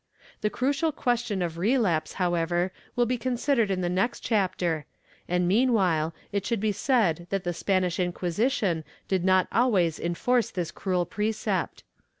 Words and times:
^ 0.37 0.41
The 0.41 0.49
crucial 0.49 0.91
question 0.91 1.43
of 1.43 1.59
relapse, 1.59 2.13
however, 2.13 2.71
will 2.95 3.05
be 3.05 3.19
considered 3.19 3.69
in 3.69 3.81
the 3.81 3.87
next 3.87 4.21
chapter 4.21 4.87
and 5.27 5.47
meanwhile 5.47 6.15
it 6.31 6.43
should 6.43 6.59
be 6.59 6.71
said 6.71 7.27
that 7.29 7.43
the 7.43 7.53
Spanish 7.53 7.99
Inquisition 7.99 8.83
did 9.07 9.23
not 9.23 9.47
always 9.51 9.99
enforce 9.99 10.49
this 10.49 10.71
cruel 10.71 11.05
precept. 11.05 11.83